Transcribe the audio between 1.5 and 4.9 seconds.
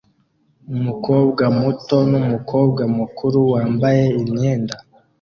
muto numukobwa mukuru wambaye imyenda